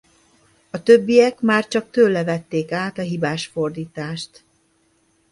[0.71, 4.43] A többiek már csak tőle vették át a hibás fordítást.